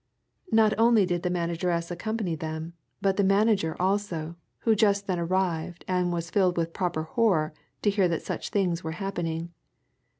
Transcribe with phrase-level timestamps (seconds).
[0.51, 5.85] Not only did the manageress accompany them, but the manager also, who just then arrived
[5.87, 9.53] and was filled with proper horror to hear that such things were happening.